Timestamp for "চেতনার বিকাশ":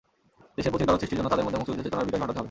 1.85-2.19